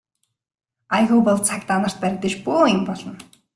Аягүй 0.95 1.19
бол 1.27 1.37
цагдаа 1.49 1.77
нарт 1.83 1.97
баригдаж 2.03 2.33
бөөн 2.45 2.67
юм 2.75 2.83
болно. 2.87 3.11